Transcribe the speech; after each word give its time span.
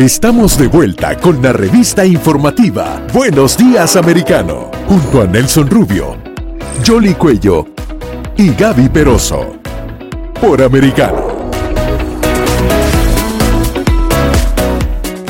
Estamos 0.00 0.56
de 0.56 0.66
vuelta 0.66 1.14
con 1.18 1.42
la 1.42 1.52
revista 1.52 2.06
informativa 2.06 3.06
Buenos 3.12 3.58
Días 3.58 3.96
Americano, 3.96 4.70
junto 4.88 5.20
a 5.20 5.26
Nelson 5.26 5.68
Rubio, 5.68 6.16
Jolly 6.86 7.12
Cuello 7.12 7.66
y 8.34 8.54
Gaby 8.54 8.88
Peroso, 8.88 9.56
por 10.40 10.62
Americano. 10.62 11.50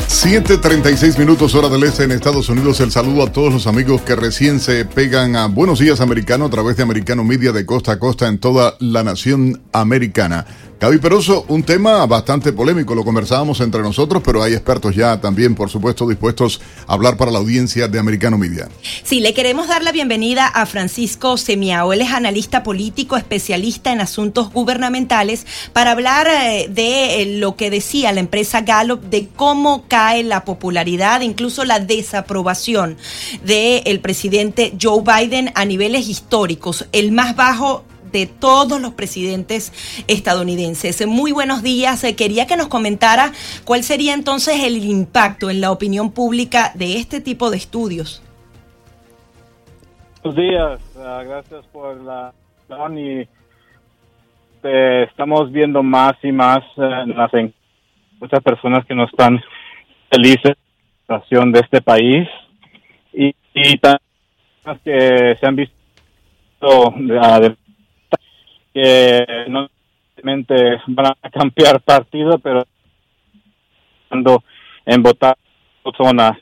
7:36 0.07 1.17
minutos 1.19 1.53
hora 1.53 1.67
del 1.67 1.83
este 1.83 2.05
en 2.05 2.11
Estados 2.11 2.47
Unidos. 2.47 2.79
El 2.79 2.91
saludo 2.91 3.23
a 3.23 3.31
todos 3.33 3.51
los 3.51 3.67
amigos 3.67 4.01
que 4.03 4.15
recién 4.15 4.61
se 4.61 4.85
pegan 4.85 5.35
a 5.35 5.47
Buenos 5.47 5.79
Días 5.79 5.99
Americano 5.99 6.45
a 6.45 6.49
través 6.49 6.77
de 6.77 6.83
Americano 6.83 7.25
Media 7.25 7.51
de 7.51 7.65
costa 7.65 7.91
a 7.91 7.99
costa 7.99 8.29
en 8.29 8.37
toda 8.37 8.75
la 8.79 9.03
nación 9.03 9.61
americana. 9.73 10.45
Gaby 10.81 10.97
Peroso, 10.97 11.45
un 11.47 11.61
tema 11.61 12.03
bastante 12.07 12.53
polémico, 12.53 12.95
lo 12.95 13.03
conversábamos 13.03 13.61
entre 13.61 13.83
nosotros, 13.83 14.23
pero 14.25 14.41
hay 14.41 14.53
expertos 14.53 14.95
ya 14.95 15.21
también, 15.21 15.53
por 15.53 15.69
supuesto, 15.69 16.09
dispuestos 16.09 16.59
a 16.87 16.93
hablar 16.93 17.17
para 17.17 17.29
la 17.29 17.37
audiencia 17.37 17.87
de 17.87 17.99
Americano 17.99 18.35
Media. 18.39 18.67
Sí, 19.03 19.19
le 19.19 19.35
queremos 19.35 19.67
dar 19.67 19.83
la 19.83 19.91
bienvenida 19.91 20.47
a 20.47 20.65
Francisco 20.65 21.37
Semiao. 21.37 21.93
Él 21.93 22.01
es 22.01 22.09
analista 22.09 22.63
político, 22.63 23.15
especialista 23.15 23.93
en 23.93 24.01
asuntos 24.01 24.51
gubernamentales, 24.51 25.45
para 25.71 25.91
hablar 25.91 26.25
eh, 26.27 26.65
de 26.67 27.21
eh, 27.21 27.37
lo 27.37 27.55
que 27.55 27.69
decía 27.69 28.11
la 28.11 28.21
empresa 28.21 28.61
Gallup, 28.61 29.03
de 29.03 29.27
cómo 29.35 29.85
cae 29.87 30.23
la 30.23 30.45
popularidad, 30.45 31.21
incluso 31.21 31.63
la 31.63 31.79
desaprobación 31.79 32.97
del 33.45 33.99
presidente 33.99 34.73
Joe 34.81 35.03
Biden 35.03 35.51
a 35.53 35.63
niveles 35.63 36.07
históricos, 36.07 36.87
el 36.91 37.11
más 37.11 37.35
bajo 37.35 37.83
de 38.11 38.25
todos 38.27 38.81
los 38.81 38.93
presidentes 38.93 39.71
estadounidenses. 40.07 41.05
Muy 41.07 41.31
buenos 41.31 41.63
días. 41.63 42.05
Quería 42.17 42.47
que 42.47 42.57
nos 42.57 42.67
comentara 42.67 43.31
cuál 43.65 43.83
sería 43.83 44.13
entonces 44.13 44.63
el 44.63 44.77
impacto 44.77 45.49
en 45.49 45.61
la 45.61 45.71
opinión 45.71 46.11
pública 46.11 46.71
de 46.75 46.97
este 46.97 47.21
tipo 47.21 47.49
de 47.49 47.57
estudios. 47.57 48.23
Buenos 50.23 50.35
días. 50.35 50.81
Ah, 50.97 51.23
gracias 51.25 51.65
por 51.67 51.99
la 52.01 52.33
y 52.95 53.27
eh, 54.63 55.07
estamos 55.09 55.51
viendo 55.51 55.83
más 55.83 56.13
y 56.23 56.31
más 56.31 56.59
eh, 56.77 57.51
muchas 58.19 58.41
personas 58.41 58.85
que 58.85 58.95
no 58.95 59.03
están 59.05 59.41
felices 60.09 60.55
la 61.07 61.19
situación 61.19 61.51
de 61.51 61.59
este 61.59 61.81
país 61.81 62.27
y, 63.11 63.35
y 63.53 63.79
que 64.83 65.37
se 65.39 65.45
han 65.45 65.55
visto 65.55 65.75
de, 66.95 67.55
que 68.73 69.25
no 69.49 69.69
necesariamente 70.15 70.81
van 70.87 71.13
a 71.21 71.29
cambiar 71.29 71.81
partido, 71.81 72.39
pero 72.39 72.65
en 74.85 75.03
votar 75.03 75.37
zona. 75.97 76.37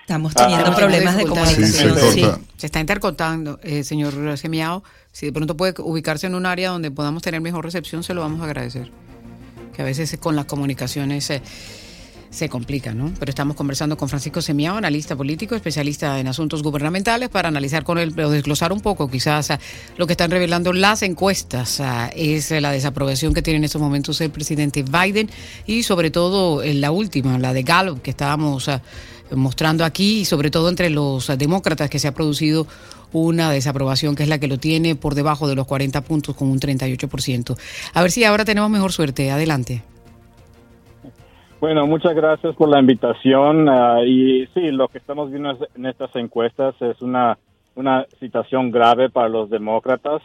Estamos 0.00 0.34
teniendo 0.34 0.74
problemas 0.74 1.16
de 1.16 1.24
comunicación. 1.24 1.96
Sí, 1.96 2.24
se, 2.56 2.66
está 2.66 2.80
intercortando, 2.80 3.60
eh, 3.62 3.84
señor 3.84 4.36
Semiao. 4.36 4.82
Si 5.12 5.26
de 5.26 5.32
pronto 5.32 5.56
puede 5.56 5.74
ubicarse 5.78 6.26
en 6.26 6.34
un 6.34 6.46
área 6.46 6.70
donde 6.70 6.90
podamos 6.90 7.22
tener 7.22 7.40
mejor 7.40 7.64
recepción, 7.64 8.02
se 8.02 8.12
lo 8.12 8.20
vamos 8.20 8.40
a 8.40 8.44
agradecer. 8.44 8.90
Que 9.72 9.82
a 9.82 9.84
veces 9.84 10.18
con 10.18 10.34
las 10.34 10.46
comunicaciones... 10.46 11.30
Eh, 11.30 11.42
se 12.30 12.48
complica, 12.48 12.94
¿no? 12.94 13.12
Pero 13.18 13.30
estamos 13.30 13.56
conversando 13.56 13.96
con 13.96 14.08
Francisco 14.08 14.40
Semiao, 14.40 14.76
analista 14.76 15.16
político, 15.16 15.56
especialista 15.56 16.18
en 16.20 16.28
asuntos 16.28 16.62
gubernamentales, 16.62 17.28
para 17.28 17.48
analizar 17.48 17.82
con 17.82 17.98
él, 17.98 18.18
o 18.20 18.30
desglosar 18.30 18.72
un 18.72 18.80
poco 18.80 19.10
quizás 19.10 19.52
lo 19.96 20.06
que 20.06 20.12
están 20.12 20.30
revelando 20.30 20.72
las 20.72 21.02
encuestas, 21.02 21.82
es 22.14 22.50
la 22.52 22.70
desaprobación 22.70 23.34
que 23.34 23.42
tiene 23.42 23.58
en 23.58 23.64
estos 23.64 23.80
momentos 23.80 24.20
el 24.20 24.30
presidente 24.30 24.84
Biden 24.84 25.28
y 25.66 25.82
sobre 25.82 26.10
todo 26.10 26.62
la 26.64 26.92
última, 26.92 27.36
la 27.38 27.52
de 27.52 27.64
Gallup, 27.64 28.00
que 28.00 28.10
estábamos 28.10 28.70
mostrando 29.34 29.84
aquí 29.84 30.20
y 30.20 30.24
sobre 30.24 30.50
todo 30.50 30.68
entre 30.68 30.90
los 30.90 31.26
demócratas 31.36 31.90
que 31.90 31.98
se 31.98 32.08
ha 32.08 32.14
producido 32.14 32.66
una 33.12 33.50
desaprobación 33.50 34.14
que 34.14 34.22
es 34.22 34.28
la 34.28 34.38
que 34.38 34.46
lo 34.46 34.58
tiene 34.58 34.94
por 34.94 35.16
debajo 35.16 35.48
de 35.48 35.56
los 35.56 35.66
40 35.66 36.00
puntos 36.02 36.36
con 36.36 36.48
un 36.48 36.60
38%. 36.60 37.56
A 37.92 38.02
ver 38.02 38.12
si 38.12 38.22
ahora 38.22 38.44
tenemos 38.44 38.70
mejor 38.70 38.92
suerte. 38.92 39.30
Adelante. 39.32 39.82
Bueno, 41.60 41.86
muchas 41.86 42.14
gracias 42.14 42.56
por 42.56 42.70
la 42.70 42.80
invitación. 42.80 43.68
Ah, 43.68 44.02
y 44.02 44.46
sí, 44.54 44.70
lo 44.70 44.88
que 44.88 44.96
estamos 44.96 45.30
viendo 45.30 45.58
en 45.76 45.84
estas 45.84 46.16
encuestas 46.16 46.74
es 46.80 47.02
una, 47.02 47.36
una 47.74 48.06
situación 48.18 48.70
grave 48.70 49.10
para 49.10 49.28
los 49.28 49.50
demócratas, 49.50 50.22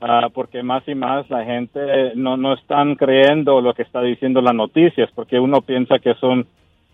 uh, 0.00 0.30
porque 0.32 0.62
más 0.62 0.86
y 0.86 0.94
más 0.94 1.28
la 1.28 1.44
gente 1.44 2.12
no, 2.14 2.36
no 2.36 2.54
están 2.54 2.94
creyendo 2.94 3.60
lo 3.60 3.74
que 3.74 3.82
está 3.82 4.00
diciendo 4.00 4.40
las 4.40 4.54
noticias, 4.54 5.10
porque 5.12 5.40
uno 5.40 5.60
piensa 5.60 5.98
que 5.98 6.14
son 6.14 6.46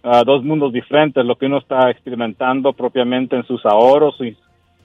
ah, 0.02 0.22
dos 0.24 0.42
mundos 0.42 0.72
diferentes, 0.72 1.22
lo 1.26 1.36
que 1.36 1.44
uno 1.44 1.58
está 1.58 1.90
experimentando 1.90 2.72
propiamente 2.72 3.36
en 3.36 3.44
sus 3.44 3.62
ahorros, 3.66 4.18
y 4.22 4.34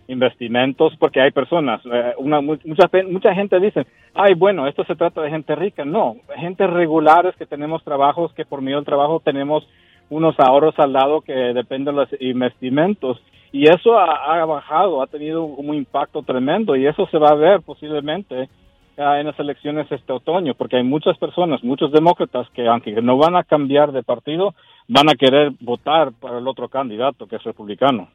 investimentos 0.07 0.95
porque 0.97 1.21
hay 1.21 1.31
personas, 1.31 1.81
eh, 1.85 2.13
una, 2.17 2.41
mucha, 2.41 2.89
mucha 3.07 3.33
gente 3.33 3.59
dice, 3.59 3.85
ay, 4.13 4.33
bueno, 4.33 4.67
esto 4.67 4.83
se 4.85 4.95
trata 4.95 5.21
de 5.21 5.29
gente 5.29 5.55
rica. 5.55 5.85
No, 5.85 6.17
gente 6.37 6.65
regulares 6.67 7.35
que 7.35 7.45
tenemos 7.45 7.83
trabajos, 7.83 8.33
que 8.33 8.45
por 8.45 8.61
medio 8.61 8.77
del 8.77 8.85
trabajo 8.85 9.21
tenemos 9.23 9.67
unos 10.09 10.39
ahorros 10.39 10.77
al 10.79 10.93
lado 10.93 11.21
que 11.21 11.33
dependen 11.33 11.95
de 11.95 12.01
los 12.01 12.09
investimentos. 12.21 13.21
Y 13.51 13.67
eso 13.67 13.97
ha, 13.97 14.43
bajado, 14.45 15.01
ha 15.01 15.07
tenido 15.07 15.43
un 15.43 15.73
impacto 15.73 16.21
tremendo 16.21 16.75
y 16.75 16.85
eso 16.85 17.07
se 17.07 17.17
va 17.17 17.29
a 17.29 17.35
ver 17.35 17.61
posiblemente 17.61 18.43
eh, 18.43 18.49
en 18.97 19.25
las 19.25 19.39
elecciones 19.39 19.89
este 19.91 20.11
otoño, 20.11 20.53
porque 20.53 20.77
hay 20.77 20.83
muchas 20.83 21.17
personas, 21.17 21.63
muchos 21.63 21.91
demócratas 21.91 22.47
que 22.51 22.67
aunque 22.67 23.01
no 23.01 23.17
van 23.17 23.35
a 23.35 23.43
cambiar 23.43 23.93
de 23.93 24.03
partido, 24.03 24.53
van 24.87 25.09
a 25.09 25.15
querer 25.15 25.53
votar 25.61 26.11
para 26.19 26.39
el 26.39 26.47
otro 26.47 26.67
candidato 26.67 27.25
que 27.27 27.37
es 27.37 27.43
republicano. 27.43 28.09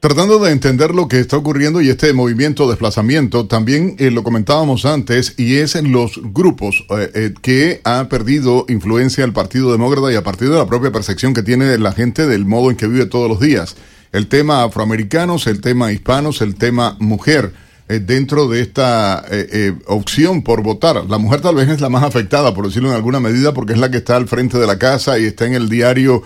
Tratando 0.00 0.38
de 0.38 0.52
entender 0.52 0.94
lo 0.94 1.08
que 1.08 1.18
está 1.18 1.36
ocurriendo 1.36 1.80
y 1.80 1.88
este 1.88 2.12
movimiento 2.12 2.62
de 2.62 2.70
desplazamiento, 2.70 3.46
también 3.46 3.96
eh, 3.98 4.12
lo 4.12 4.22
comentábamos 4.22 4.84
antes, 4.84 5.34
y 5.36 5.56
es 5.56 5.74
en 5.74 5.90
los 5.90 6.20
grupos 6.22 6.86
eh, 6.90 7.10
eh, 7.14 7.34
que 7.42 7.80
ha 7.82 8.08
perdido 8.08 8.64
influencia 8.68 9.24
el 9.24 9.32
Partido 9.32 9.72
Demócrata 9.72 10.12
y 10.12 10.14
a 10.14 10.22
partir 10.22 10.50
de 10.50 10.56
la 10.56 10.66
propia 10.66 10.92
percepción 10.92 11.34
que 11.34 11.42
tiene 11.42 11.76
la 11.78 11.90
gente 11.90 12.28
del 12.28 12.46
modo 12.46 12.70
en 12.70 12.76
que 12.76 12.86
vive 12.86 13.06
todos 13.06 13.28
los 13.28 13.40
días. 13.40 13.74
El 14.12 14.28
tema 14.28 14.62
afroamericanos, 14.62 15.48
el 15.48 15.60
tema 15.60 15.90
hispanos, 15.90 16.42
el 16.42 16.54
tema 16.54 16.96
mujer. 17.00 17.52
Eh, 17.90 18.00
dentro 18.00 18.48
de 18.48 18.60
esta 18.60 19.20
eh, 19.32 19.46
eh, 19.50 19.72
opción 19.86 20.44
por 20.44 20.62
votar. 20.62 21.06
La 21.08 21.16
mujer 21.16 21.40
tal 21.40 21.54
vez 21.54 21.70
es 21.70 21.80
la 21.80 21.88
más 21.88 22.02
afectada, 22.02 22.52
por 22.52 22.66
decirlo 22.66 22.90
en 22.90 22.94
alguna 22.94 23.18
medida, 23.18 23.54
porque 23.54 23.72
es 23.72 23.78
la 23.78 23.90
que 23.90 23.96
está 23.96 24.16
al 24.16 24.28
frente 24.28 24.58
de 24.58 24.66
la 24.66 24.78
casa 24.78 25.18
y 25.18 25.24
está 25.24 25.46
en 25.46 25.54
el 25.54 25.70
diario 25.70 26.20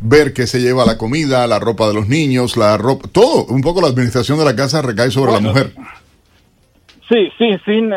ver 0.00 0.32
qué 0.32 0.46
se 0.46 0.60
lleva 0.60 0.84
la 0.84 0.98
comida, 0.98 1.46
la 1.46 1.58
ropa 1.58 1.88
de 1.88 1.94
los 1.94 2.08
niños, 2.08 2.56
la 2.56 2.76
ropa, 2.76 3.08
todo, 3.10 3.46
un 3.46 3.62
poco 3.62 3.80
la 3.80 3.88
administración 3.88 4.38
de 4.38 4.44
la 4.44 4.54
casa 4.54 4.82
recae 4.82 5.10
sobre 5.10 5.32
la 5.32 5.40
mujer. 5.40 5.72
Sí, 7.08 7.30
sí, 7.38 7.50
sin 7.64 7.90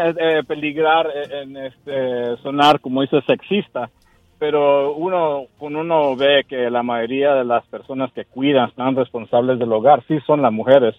peligrar 0.47 1.07
en 1.31 1.57
este 1.57 2.37
sonar 2.41 2.79
como 2.79 3.01
dice 3.01 3.21
sexista, 3.27 3.89
pero 4.39 4.93
uno 4.93 5.47
uno 5.59 6.15
ve 6.15 6.45
que 6.47 6.69
la 6.69 6.81
mayoría 6.81 7.33
de 7.33 7.43
las 7.43 7.65
personas 7.67 8.11
que 8.13 8.25
cuidan, 8.25 8.69
están 8.69 8.95
responsables 8.95 9.59
del 9.59 9.71
hogar, 9.71 10.01
sí 10.07 10.17
son 10.25 10.41
las 10.41 10.53
mujeres 10.53 10.95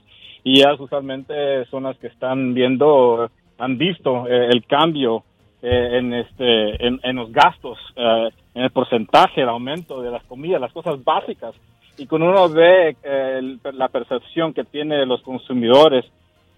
y 0.47 0.61
ellas 0.61 0.79
usualmente 0.79 1.65
son 1.73 1.83
las 1.83 1.99
que 1.99 2.07
están 2.07 2.55
viendo, 2.55 3.29
han 3.59 3.77
visto 3.79 4.29
eh, 4.29 4.47
el 4.49 4.65
cambio 4.65 5.25
eh, 5.61 5.99
en 5.99 6.15
este 6.15 6.87
en, 6.87 7.17
los 7.17 7.33
gastos, 7.33 7.77
eh, 7.97 8.29
en 8.55 8.63
el 8.63 8.71
porcentaje, 8.71 9.43
el 9.43 9.49
aumento 9.49 10.01
de 10.01 10.13
las 10.13 10.23
comidas, 10.23 10.61
las 10.61 10.73
cosas 10.73 11.03
básicas. 11.03 11.53
Y 11.99 12.07
cuando 12.07 12.31
uno 12.31 12.49
ve 12.49 12.95
la 13.73 13.89
percepción 13.89 14.55
que 14.55 14.63
tienen 14.63 15.09
los 15.09 15.21
consumidores 15.23 16.05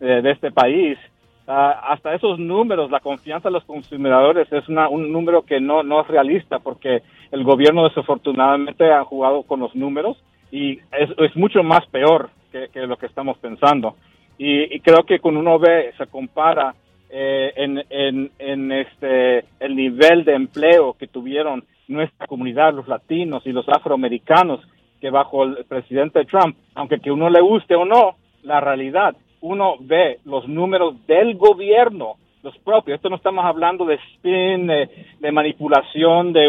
de 0.00 0.30
este 0.32 0.50
país, 0.50 0.98
ah, 1.46 1.80
hasta 1.88 2.14
esos 2.14 2.38
números, 2.38 2.90
la 2.90 3.00
confianza 3.00 3.48
de 3.48 3.54
los 3.54 3.64
consumidores 3.64 4.52
es 4.52 4.68
un 4.68 5.10
número 5.10 5.42
que 5.42 5.60
no, 5.60 5.82
no 5.82 6.02
es 6.02 6.08
realista 6.08 6.58
porque 6.58 7.02
el 7.30 7.42
gobierno 7.42 7.84
desafortunadamente 7.88 8.92
ha 8.92 9.02
jugado 9.04 9.44
con 9.44 9.60
los 9.60 9.74
números 9.74 10.18
y 10.50 10.78
es 10.92 11.34
mucho 11.36 11.62
más 11.62 11.86
peor 11.86 12.28
que, 12.50 12.86
lo 12.86 12.96
que 12.96 13.06
estamos 13.06 13.38
pensando. 13.38 13.96
Y, 14.38 14.80
creo 14.80 15.04
que 15.04 15.18
cuando 15.18 15.40
uno 15.40 15.58
ve, 15.58 15.92
se 15.98 16.06
compara 16.06 16.74
eh, 17.10 17.52
en, 17.56 18.30
en, 18.38 18.72
este, 18.72 19.44
el 19.60 19.74
nivel 19.74 20.24
de 20.24 20.34
empleo 20.34 20.94
que 20.94 21.08
tuvieron 21.08 21.64
nuestra 21.88 22.26
comunidad, 22.26 22.74
los 22.74 22.86
latinos 22.86 23.46
y 23.46 23.52
los 23.52 23.68
afroamericanos, 23.68 24.60
que 25.00 25.10
bajo 25.10 25.44
el 25.44 25.64
presidente 25.64 26.24
Trump, 26.24 26.56
aunque 26.74 27.00
que 27.00 27.10
uno 27.10 27.30
le 27.30 27.40
guste 27.40 27.74
o 27.74 27.84
no, 27.84 28.16
la 28.42 28.60
realidad, 28.60 29.16
uno 29.40 29.76
ve 29.80 30.18
los 30.24 30.48
números 30.48 31.06
del 31.06 31.36
gobierno, 31.36 32.14
los 32.42 32.56
propios, 32.58 32.96
esto 32.96 33.08
no 33.08 33.16
estamos 33.16 33.44
hablando 33.44 33.84
de 33.84 33.94
spin, 34.14 34.66
de, 34.66 35.32
manipulación 35.32 36.32
de, 36.32 36.48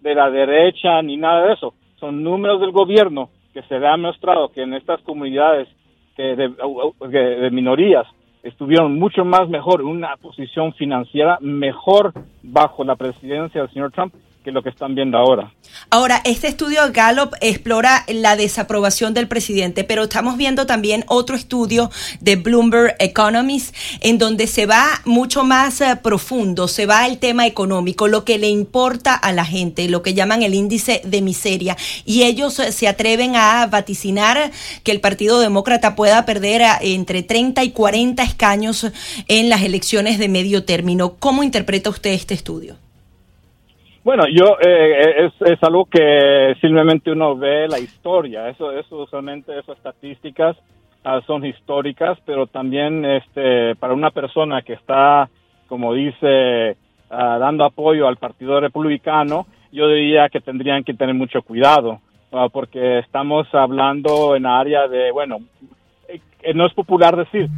de 0.00 0.14
la 0.14 0.30
derecha, 0.30 1.02
ni 1.02 1.16
nada 1.16 1.46
de 1.46 1.54
eso, 1.54 1.74
son 1.98 2.22
números 2.22 2.60
del 2.60 2.72
gobierno 2.72 3.30
que 3.52 3.62
se 3.62 3.76
ha 3.76 3.96
mostrado 3.96 4.50
que 4.50 4.62
en 4.62 4.74
estas 4.74 5.00
comunidades 5.02 5.68
de, 6.16 7.48
minorías 7.52 8.06
estuvieron 8.42 8.98
mucho 8.98 9.24
más 9.24 9.48
mejor, 9.48 9.82
una 9.82 10.16
posición 10.16 10.72
financiera 10.74 11.38
mejor 11.40 12.12
bajo 12.42 12.84
la 12.84 12.96
presidencia 12.96 13.62
del 13.62 13.70
señor 13.70 13.92
Trump 13.92 14.14
lo 14.52 14.62
que 14.62 14.70
están 14.70 14.94
viendo 14.94 15.18
ahora. 15.18 15.52
Ahora, 15.90 16.20
este 16.24 16.48
estudio 16.48 16.80
Gallup 16.92 17.34
explora 17.40 18.04
la 18.08 18.36
desaprobación 18.36 19.14
del 19.14 19.28
presidente, 19.28 19.84
pero 19.84 20.04
estamos 20.04 20.36
viendo 20.36 20.66
también 20.66 21.04
otro 21.08 21.36
estudio 21.36 21.90
de 22.20 22.36
Bloomberg 22.36 22.96
Economics 22.98 23.72
en 24.00 24.18
donde 24.18 24.46
se 24.46 24.66
va 24.66 25.00
mucho 25.04 25.44
más 25.44 25.80
eh, 25.80 25.96
profundo, 26.02 26.68
se 26.68 26.86
va 26.86 27.04
al 27.04 27.18
tema 27.18 27.46
económico, 27.46 28.08
lo 28.08 28.24
que 28.24 28.38
le 28.38 28.48
importa 28.48 29.14
a 29.14 29.32
la 29.32 29.44
gente, 29.44 29.88
lo 29.88 30.02
que 30.02 30.14
llaman 30.14 30.42
el 30.42 30.54
índice 30.54 31.00
de 31.04 31.22
miseria, 31.22 31.76
y 32.04 32.24
ellos 32.24 32.58
eh, 32.58 32.72
se 32.72 32.88
atreven 32.88 33.36
a 33.36 33.66
vaticinar 33.66 34.50
que 34.82 34.92
el 34.92 35.00
Partido 35.00 35.40
Demócrata 35.40 35.94
pueda 35.94 36.24
perder 36.26 36.62
eh, 36.62 36.94
entre 36.94 37.22
30 37.22 37.64
y 37.64 37.70
40 37.70 38.22
escaños 38.22 38.86
en 39.28 39.48
las 39.48 39.62
elecciones 39.62 40.18
de 40.18 40.28
medio 40.28 40.64
término. 40.64 41.16
¿Cómo 41.18 41.42
interpreta 41.42 41.90
usted 41.90 42.10
este 42.10 42.34
estudio? 42.34 42.76
Bueno, 44.08 44.24
yo 44.26 44.56
eh, 44.66 45.26
es, 45.26 45.50
es, 45.50 45.62
algo 45.62 45.84
que 45.84 46.56
simplemente 46.62 47.10
uno 47.10 47.36
ve 47.36 47.68
la 47.68 47.78
historia. 47.78 48.48
Eso, 48.48 48.72
eso 48.72 49.02
usualmente 49.02 49.52
esas 49.58 49.76
estadísticas 49.76 50.56
uh, 51.04 51.20
son 51.26 51.44
históricas, 51.44 52.16
pero 52.24 52.46
también 52.46 53.04
este 53.04 53.76
para 53.76 53.92
una 53.92 54.10
persona 54.10 54.62
que 54.62 54.72
está, 54.72 55.28
como 55.68 55.92
dice, 55.92 56.78
uh, 57.10 57.38
dando 57.38 57.66
apoyo 57.66 58.08
al 58.08 58.16
Partido 58.16 58.58
Republicano, 58.58 59.46
yo 59.72 59.86
diría 59.88 60.30
que 60.30 60.40
tendrían 60.40 60.84
que 60.84 60.94
tener 60.94 61.14
mucho 61.14 61.42
cuidado, 61.42 62.00
uh, 62.30 62.48
porque 62.50 63.00
estamos 63.00 63.46
hablando 63.54 64.34
en 64.36 64.46
área 64.46 64.88
de, 64.88 65.12
bueno, 65.12 65.40
eh, 66.08 66.54
no 66.54 66.64
es 66.64 66.72
popular 66.72 67.14
decir, 67.14 67.50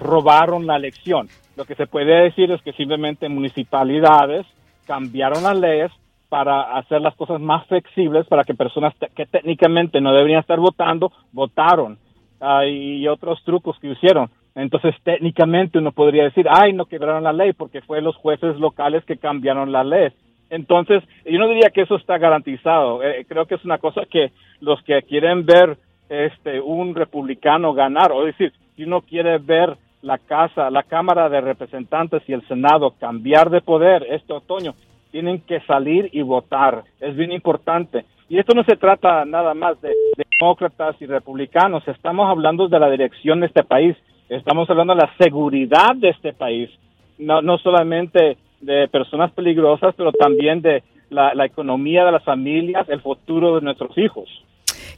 robaron 0.00 0.66
la 0.66 0.74
elección. 0.74 1.28
Lo 1.56 1.64
que 1.64 1.76
se 1.76 1.86
puede 1.86 2.24
decir 2.24 2.50
es 2.50 2.60
que 2.62 2.72
simplemente 2.72 3.28
municipalidades 3.28 4.44
cambiaron 4.92 5.42
las 5.42 5.58
leyes 5.58 5.90
para 6.28 6.76
hacer 6.76 7.00
las 7.00 7.16
cosas 7.16 7.40
más 7.40 7.66
flexibles 7.66 8.26
para 8.26 8.44
que 8.44 8.52
personas 8.52 8.92
que 9.16 9.24
técnicamente 9.24 10.02
no 10.02 10.12
deberían 10.12 10.40
estar 10.40 10.58
votando, 10.60 11.10
votaron. 11.32 11.98
Uh, 12.40 12.64
y 12.64 13.08
otros 13.08 13.42
trucos 13.44 13.78
que 13.78 13.92
hicieron. 13.92 14.28
Entonces, 14.54 14.94
técnicamente 15.04 15.78
uno 15.78 15.92
podría 15.92 16.24
decir, 16.24 16.46
ay, 16.50 16.74
no 16.74 16.86
quebraron 16.86 17.22
la 17.22 17.32
ley 17.32 17.52
porque 17.54 17.80
fue 17.80 18.02
los 18.02 18.16
jueces 18.16 18.56
locales 18.58 19.02
que 19.06 19.16
cambiaron 19.16 19.72
la 19.72 19.82
ley. 19.84 20.10
Entonces, 20.50 21.02
yo 21.24 21.38
no 21.38 21.48
diría 21.48 21.70
que 21.70 21.82
eso 21.82 21.96
está 21.96 22.18
garantizado. 22.18 23.02
Eh, 23.02 23.24
creo 23.26 23.46
que 23.46 23.54
es 23.54 23.64
una 23.64 23.78
cosa 23.78 24.02
que 24.10 24.32
los 24.60 24.82
que 24.82 25.00
quieren 25.04 25.46
ver 25.46 25.78
este 26.10 26.60
un 26.60 26.94
republicano 26.94 27.72
ganar, 27.72 28.12
o 28.12 28.26
decir, 28.26 28.52
si 28.76 28.82
uno 28.84 29.00
quiere 29.00 29.38
ver 29.38 29.78
la 30.02 30.18
casa, 30.18 30.70
la 30.70 30.82
Cámara 30.82 31.28
de 31.28 31.40
Representantes 31.40 32.22
y 32.26 32.32
el 32.32 32.46
Senado 32.48 32.94
cambiar 32.98 33.50
de 33.50 33.60
poder 33.60 34.04
este 34.10 34.32
otoño, 34.32 34.74
tienen 35.10 35.40
que 35.40 35.60
salir 35.60 36.10
y 36.12 36.22
votar. 36.22 36.82
Es 37.00 37.16
bien 37.16 37.32
importante. 37.32 38.04
Y 38.28 38.38
esto 38.38 38.54
no 38.54 38.64
se 38.64 38.76
trata 38.76 39.24
nada 39.24 39.54
más 39.54 39.80
de, 39.80 39.92
demócratas 40.40 40.96
y 41.00 41.06
republicanos, 41.06 41.86
estamos 41.86 42.28
hablando 42.28 42.66
de 42.66 42.78
la 42.80 42.90
dirección 42.90 43.40
de 43.40 43.46
este 43.46 43.62
país, 43.62 43.96
estamos 44.28 44.68
hablando 44.70 44.94
de 44.94 45.02
la 45.02 45.12
seguridad 45.18 45.94
de 45.94 46.08
este 46.08 46.32
país, 46.32 46.70
no, 47.18 47.42
no 47.42 47.58
solamente 47.58 48.38
de 48.60 48.88
personas 48.88 49.30
peligrosas, 49.32 49.94
pero 49.96 50.12
también 50.12 50.62
de 50.62 50.82
la 51.10 51.44
economía 51.44 52.06
de 52.06 52.12
las 52.12 52.24
familias, 52.24 52.88
el 52.88 53.02
futuro 53.02 53.56
de 53.56 53.60
nuestros 53.60 53.96
hijos. 53.98 54.30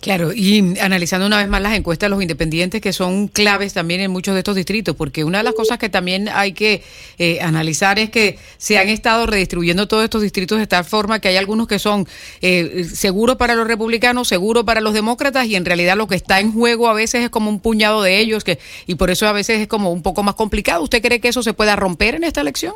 Claro, 0.05 0.35
y 0.35 0.79
analizando 0.81 1.27
una 1.27 1.39
vez 1.39 1.49
más 1.49 1.63
las 1.63 1.73
encuestas 1.75 2.09
de 2.09 2.11
los 2.11 2.21
independientes 2.21 2.83
que 2.83 2.93
son 2.93 3.27
claves 3.27 3.73
también 3.73 4.03
en 4.03 4.11
muchos 4.11 4.35
de 4.35 4.41
estos 4.41 4.55
distritos, 4.55 4.95
porque 4.95 5.25
una 5.25 5.39
de 5.39 5.45
las 5.45 5.55
cosas 5.55 5.79
que 5.79 5.89
también 5.89 6.29
hay 6.29 6.53
que 6.53 6.83
eh, 7.17 7.41
analizar 7.41 7.99
es 7.99 8.11
que 8.11 8.39
se 8.59 8.77
han 8.77 8.91
estado 8.91 9.25
redistribuyendo 9.25 9.89
todos 9.89 10.05
estos 10.05 10.21
distritos 10.21 10.59
de 10.59 10.67
tal 10.67 10.85
forma 10.85 11.21
que 11.21 11.29
hay 11.29 11.39
algunos 11.39 11.67
que 11.67 11.79
son 11.79 12.07
eh, 12.43 12.85
seguros 12.93 13.37
para 13.37 13.55
los 13.55 13.67
republicanos, 13.67 14.29
seguros 14.29 14.65
para 14.65 14.83
los 14.83 14.93
demócratas, 14.93 15.47
y 15.47 15.57
en 15.57 15.65
realidad 15.65 15.97
lo 15.97 16.07
que 16.07 16.17
está 16.17 16.39
en 16.39 16.53
juego 16.53 16.91
a 16.91 16.93
veces 16.93 17.23
es 17.23 17.31
como 17.31 17.49
un 17.49 17.59
puñado 17.59 18.03
de 18.03 18.19
ellos, 18.19 18.45
que 18.45 18.59
y 18.87 18.97
por 18.97 19.09
eso 19.11 19.27
a 19.27 19.33
veces 19.33 19.59
es 19.63 19.69
como 19.69 19.91
un 19.91 20.03
poco 20.03 20.23
más 20.23 20.35
complicado. 20.35 20.83
¿Usted 20.83 21.01
cree 21.01 21.21
que 21.21 21.29
eso 21.29 21.43
se 21.43 21.55
pueda 21.55 21.77
romper 21.77 22.17
en 22.17 22.25
esta 22.25 22.43
elección? 22.43 22.75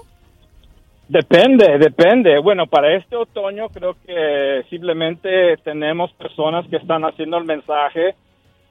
Depende, 1.08 1.78
depende. 1.78 2.38
Bueno, 2.38 2.66
para 2.66 2.94
este 2.94 3.16
otoño 3.16 3.69
creo 3.70 3.96
que 4.06 4.64
simplemente 4.69 5.56
tenemos 5.64 6.12
personas 6.12 6.66
que 6.69 6.76
están 6.76 7.05
haciendo 7.05 7.38
el 7.38 7.44
mensaje 7.44 8.14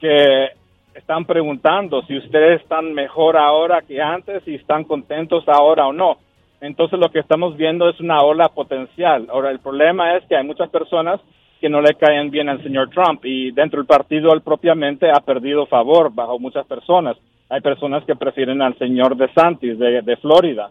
que 0.00 0.50
están 0.94 1.24
preguntando 1.24 2.02
si 2.02 2.16
ustedes 2.16 2.62
están 2.62 2.92
mejor 2.92 3.36
ahora 3.36 3.82
que 3.82 4.00
antes, 4.00 4.42
si 4.44 4.54
están 4.54 4.84
contentos 4.84 5.44
ahora 5.48 5.86
o 5.86 5.92
no. 5.92 6.18
Entonces 6.60 6.98
lo 6.98 7.10
que 7.10 7.20
estamos 7.20 7.56
viendo 7.56 7.88
es 7.88 7.98
una 8.00 8.20
ola 8.22 8.48
potencial. 8.48 9.26
Ahora 9.30 9.50
el 9.50 9.60
problema 9.60 10.16
es 10.16 10.24
que 10.26 10.36
hay 10.36 10.44
muchas 10.44 10.70
personas 10.70 11.20
que 11.60 11.68
no 11.68 11.80
le 11.80 11.94
caen 11.94 12.30
bien 12.30 12.48
al 12.48 12.62
señor 12.62 12.90
Trump 12.90 13.24
y 13.24 13.50
dentro 13.50 13.78
del 13.78 13.86
partido 13.86 14.32
él 14.32 14.42
propiamente 14.42 15.10
ha 15.10 15.20
perdido 15.20 15.66
favor 15.66 16.12
bajo 16.14 16.38
muchas 16.38 16.66
personas. 16.66 17.16
Hay 17.48 17.60
personas 17.60 18.04
que 18.04 18.16
prefieren 18.16 18.60
al 18.62 18.76
señor 18.78 19.16
DeSantis 19.16 19.78
de, 19.78 20.16
Florida. 20.20 20.70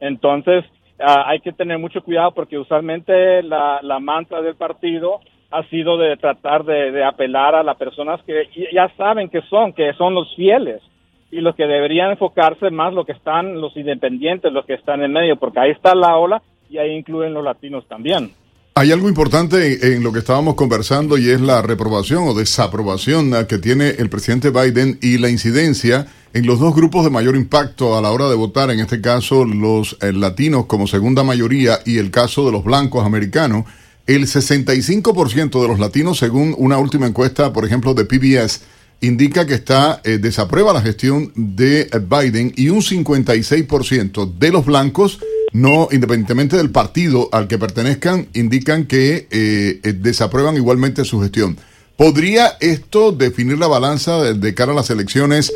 Entonces, 0.00 0.64
hay 0.98 1.40
que 1.40 1.52
tener 1.52 1.78
mucho 1.78 2.02
cuidado 2.02 2.32
porque 2.32 2.58
usualmente 2.58 3.42
la, 3.42 3.80
la 3.82 4.00
mantra 4.00 4.42
del 4.42 4.56
partido 4.56 5.20
ha 5.50 5.62
sido 5.68 5.96
de 5.96 6.16
tratar 6.16 6.64
de, 6.64 7.04
apelar 7.04 7.54
a 7.54 7.62
las 7.62 7.76
personas 7.76 8.20
que 8.26 8.48
ya 8.72 8.92
saben 8.96 9.28
que 9.30 9.40
son, 9.48 9.72
que 9.72 9.92
son 9.94 10.14
los 10.14 10.34
fieles 10.36 10.82
y 11.30 11.40
los 11.40 11.54
que 11.54 11.66
deberían 11.66 12.10
enfocarse 12.10 12.70
más 12.70 12.92
lo 12.92 13.04
que 13.04 13.12
están 13.12 13.60
los 13.60 13.76
independientes, 13.76 14.52
los 14.52 14.66
que 14.66 14.74
están 14.74 15.02
en 15.02 15.12
medio, 15.12 15.36
porque 15.36 15.60
ahí 15.60 15.70
está 15.70 15.94
la 15.94 16.16
ola 16.16 16.42
y 16.68 16.78
ahí 16.78 16.92
incluyen 16.92 17.34
los 17.34 17.44
latinos 17.44 17.86
también. 17.88 18.32
Hay 18.74 18.92
algo 18.92 19.08
importante 19.08 19.94
en 19.94 20.04
lo 20.04 20.12
que 20.12 20.20
estábamos 20.20 20.54
conversando 20.54 21.18
y 21.18 21.30
es 21.30 21.40
la 21.40 21.62
reprobación 21.62 22.28
o 22.28 22.34
desaprobación 22.34 23.32
que 23.48 23.58
tiene 23.58 23.88
el 23.98 24.08
presidente 24.08 24.50
Biden 24.50 24.98
y 25.02 25.18
la 25.18 25.30
incidencia 25.30 26.06
en 26.32 26.46
los 26.46 26.58
dos 26.58 26.74
grupos 26.74 27.04
de 27.04 27.10
mayor 27.10 27.36
impacto 27.36 27.96
a 27.96 28.02
la 28.02 28.10
hora 28.10 28.28
de 28.28 28.34
votar, 28.34 28.70
en 28.70 28.80
este 28.80 29.00
caso 29.00 29.44
los 29.44 29.96
eh, 30.00 30.12
latinos 30.12 30.66
como 30.66 30.86
segunda 30.86 31.24
mayoría 31.24 31.80
y 31.84 31.98
el 31.98 32.10
caso 32.10 32.44
de 32.44 32.52
los 32.52 32.64
blancos 32.64 33.04
americanos, 33.04 33.64
el 34.06 34.26
65% 34.26 35.60
de 35.60 35.68
los 35.68 35.78
latinos, 35.78 36.18
según 36.18 36.54
una 36.58 36.78
última 36.78 37.06
encuesta, 37.06 37.52
por 37.52 37.64
ejemplo, 37.64 37.94
de 37.94 38.04
PBS, 38.04 38.62
indica 39.00 39.46
que 39.46 39.54
está 39.54 40.00
eh, 40.04 40.18
desaprueba 40.18 40.72
la 40.72 40.82
gestión 40.82 41.32
de 41.34 41.88
Biden 42.08 42.52
y 42.56 42.68
un 42.70 42.80
56% 42.80 44.38
de 44.38 44.50
los 44.50 44.66
blancos, 44.66 45.20
no 45.52 45.88
independientemente 45.92 46.56
del 46.56 46.70
partido 46.70 47.28
al 47.32 47.48
que 47.48 47.58
pertenezcan, 47.58 48.28
indican 48.34 48.86
que 48.86 49.28
eh, 49.30 49.80
desaprueban 49.94 50.56
igualmente 50.56 51.04
su 51.04 51.20
gestión. 51.20 51.56
¿Podría 51.98 52.54
esto 52.60 53.10
definir 53.10 53.58
la 53.58 53.66
balanza 53.66 54.32
de 54.32 54.54
cara 54.54 54.70
a 54.70 54.76
las 54.76 54.88
elecciones 54.88 55.52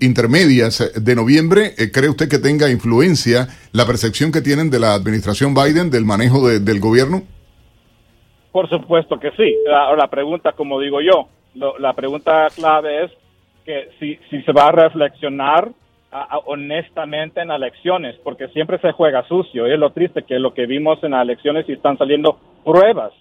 intermedias 0.00 0.94
de 0.94 1.14
noviembre, 1.14 1.74
eh, 1.76 1.90
¿cree 1.92 2.08
usted 2.08 2.28
que 2.28 2.38
tenga 2.38 2.70
influencia 2.70 3.48
la 3.72 3.84
percepción 3.84 4.32
que 4.32 4.40
tienen 4.40 4.70
de 4.70 4.78
la 4.78 4.94
administración 4.94 5.52
Biden 5.52 5.90
del 5.90 6.06
manejo 6.06 6.48
del 6.48 6.80
gobierno? 6.80 7.22
Por 8.50 8.68
supuesto 8.70 9.20
que 9.20 9.30
sí. 9.32 9.56
La, 9.66 9.94
la 9.94 10.08
pregunta, 10.08 10.52
como 10.52 10.80
digo 10.80 11.02
yo, 11.02 11.28
la 11.78 11.92
pregunta 11.92 12.48
clave 12.54 13.04
es 13.04 13.10
que 13.66 13.90
si, 14.00 14.18
si 14.30 14.42
se 14.44 14.52
va 14.52 14.68
a 14.68 14.72
reflexionar 14.72 15.68
honestamente 16.46 17.42
en 17.42 17.50
elecciones, 17.50 18.16
porque 18.24 18.48
siempre 18.48 18.78
se 18.78 18.92
juega 18.92 19.28
sucio. 19.28 19.68
Y 19.68 19.72
es 19.72 19.78
lo 19.78 19.90
triste 19.90 20.22
que 20.22 20.38
lo 20.38 20.54
que 20.54 20.64
vimos 20.64 21.02
en 21.04 21.10
las 21.10 21.22
elecciones 21.22 21.68
y 21.68 21.72
están 21.72 21.98
saliendo 21.98 22.38
pruebas, 22.64 23.12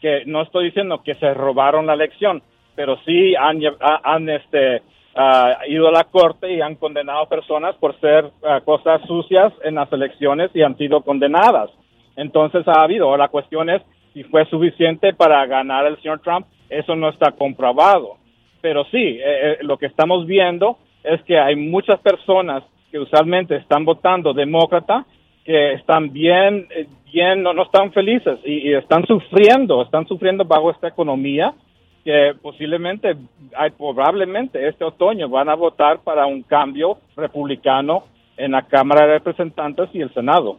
que 0.00 0.24
no 0.26 0.42
estoy 0.42 0.66
diciendo 0.66 1.02
que 1.02 1.14
se 1.16 1.34
robaron 1.34 1.86
la 1.86 1.94
elección, 1.94 2.42
pero 2.74 2.96
sí 3.04 3.34
han, 3.34 3.60
han 3.80 4.28
este, 4.28 4.82
ha 5.14 5.66
ido 5.66 5.88
a 5.88 5.92
la 5.92 6.04
corte 6.04 6.52
y 6.52 6.60
han 6.60 6.76
condenado 6.76 7.26
personas 7.26 7.74
por 7.76 7.98
ser 8.00 8.30
ah, 8.44 8.60
cosas 8.64 9.02
sucias 9.06 9.52
en 9.64 9.74
las 9.74 9.92
elecciones 9.92 10.50
y 10.54 10.62
han 10.62 10.76
sido 10.76 11.02
condenadas. 11.02 11.70
Entonces 12.16 12.66
ha 12.68 12.82
habido, 12.82 13.16
la 13.16 13.28
cuestión 13.28 13.68
es 13.68 13.82
si 14.12 14.24
fue 14.24 14.44
suficiente 14.46 15.12
para 15.14 15.44
ganar 15.46 15.86
el 15.86 15.96
señor 16.00 16.20
Trump, 16.20 16.46
eso 16.68 16.94
no 16.94 17.08
está 17.08 17.32
comprobado. 17.32 18.16
Pero 18.60 18.84
sí, 18.86 18.96
eh, 18.96 19.20
eh, 19.24 19.58
lo 19.62 19.76
que 19.78 19.86
estamos 19.86 20.26
viendo 20.26 20.78
es 21.02 21.22
que 21.22 21.38
hay 21.38 21.56
muchas 21.56 22.00
personas 22.00 22.62
que 22.90 22.98
usualmente 22.98 23.56
están 23.56 23.84
votando 23.84 24.32
demócrata 24.32 25.04
que 25.48 25.72
están 25.72 26.12
bien, 26.12 26.66
eh, 26.76 26.86
bien, 27.10 27.42
no, 27.42 27.54
no 27.54 27.62
están 27.62 27.90
felices 27.92 28.38
y, 28.44 28.70
están 28.74 29.06
sufriendo, 29.06 29.80
están 29.80 30.06
sufriendo 30.06 30.44
bajo 30.44 30.70
esta 30.70 30.88
economía 30.88 31.54
que 32.04 32.34
posiblemente, 32.42 33.16
hay, 33.56 33.70
probablemente 33.70 34.68
este 34.68 34.84
otoño 34.84 35.26
van 35.30 35.48
a 35.48 35.54
votar 35.54 36.00
para 36.00 36.26
un 36.26 36.42
cambio 36.42 36.98
republicano 37.16 38.04
en 38.36 38.52
la 38.52 38.60
Cámara 38.60 39.06
de 39.06 39.14
Representantes 39.14 39.88
y 39.94 40.02
el 40.02 40.12
Senado. 40.12 40.58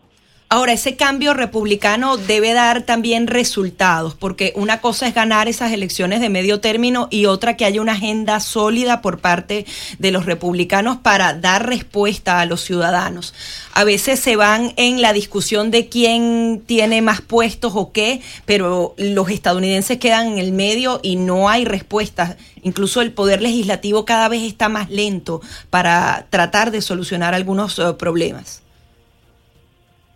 Ahora, 0.51 0.74
ese 0.74 0.96
cambio 0.96 1.36
republicano 1.36 2.18
debe 2.18 2.53
dar 2.53 2.82
también 2.82 3.27
resultados, 3.27 4.15
porque 4.15 4.51
una 4.56 4.82
cosa 4.82 5.08
es 5.08 5.13
ganar 5.13 5.48
esas 5.48 5.72
elecciones 5.72 6.22
de 6.22 6.29
medio 6.29 6.60
término 6.60 7.08
y 7.12 7.27
otra 7.27 7.56
que 7.56 7.65
haya 7.65 7.79
una 7.79 7.91
agenda 7.91 8.39
sólida 8.39 9.00
por 9.03 9.20
parte 9.20 9.68
de 10.00 10.12
los 10.12 10.25
republicanos 10.25 10.98
para 10.98 11.36
dar 11.36 11.68
respuesta 11.68 12.39
a 12.39 12.48
los 12.48 12.62
ciudadanos. 12.62 13.36
A 13.74 13.84
veces 13.84 14.20
se 14.20 14.38
van 14.38 14.74
en 14.75 15.03
la 15.03 15.13
discusión 15.13 15.70
de 15.70 15.88
quién 15.88 16.63
tiene 16.65 17.03
más 17.03 17.22
puestos 17.22 17.74
o 17.75 17.91
qué, 17.91 18.24
pero 18.46 18.96
los 18.98 19.29
estadounidenses 19.29 20.00
quedan 20.00 20.29
en 20.29 20.38
el 20.39 20.51
medio 20.51 21.00
y 21.03 21.18
no 21.18 21.48
hay 21.48 21.63
respuestas. 21.63 22.38
Incluso 22.63 23.01
el 23.01 23.12
poder 23.12 23.44
legislativo 23.44 24.03
cada 24.03 24.27
vez 24.29 24.41
está 24.41 24.68
más 24.68 24.89
lento 24.89 25.41
para 25.70 26.25
tratar 26.32 26.72
de 26.72 26.82
solucionar 26.82 27.36
algunos 27.36 27.77
eh, 27.77 27.94
problemas. 28.00 28.63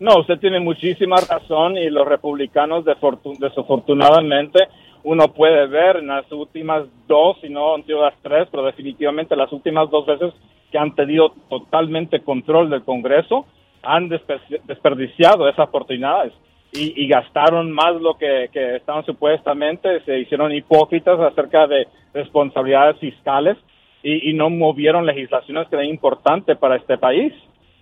No, 0.03 0.19
usted 0.19 0.38
tiene 0.38 0.60
muchísima 0.60 1.15
razón 1.15 1.77
y 1.77 1.89
los 1.89 2.05
republicanos 2.05 2.83
desafortunadamente 2.83 4.67
uno 5.03 5.29
puede 5.29 5.65
ver 5.67 5.95
en 5.95 6.07
las 6.07 6.29
últimas 6.29 6.83
dos, 7.07 7.38
si 7.39 7.48
no 7.48 7.77
en 7.77 7.86
las 7.88 8.13
tres, 8.22 8.50
pero 8.51 8.65
definitivamente 8.65 9.33
las 9.38 9.53
últimas 9.53 9.89
dos 9.89 10.05
veces 10.05 10.33
que 10.69 10.77
han 10.77 10.93
tenido 10.93 11.33
totalmente 11.48 12.19
control 12.19 12.69
del 12.69 12.83
Congreso, 12.83 13.45
han 13.81 14.10
desperdiciado 14.10 15.48
esas 15.48 15.69
oportunidades 15.69 16.33
y, 16.74 17.07
gastaron 17.07 17.72
más 17.72 17.95
lo 18.01 18.17
que, 18.17 18.50
estaban 18.75 19.05
supuestamente, 19.05 20.01
se 20.01 20.19
hicieron 20.19 20.53
hipócritas 20.53 21.17
acerca 21.17 21.65
de 21.65 21.88
responsabilidades 22.13 22.98
fiscales 22.98 23.55
y, 24.03 24.31
y 24.31 24.33
no 24.33 24.50
movieron 24.50 25.05
legislaciones 25.05 25.69
que 25.69 25.77
eran 25.77 25.88
importantes 25.88 26.57
para 26.57 26.75
este 26.75 26.98
país 26.98 27.31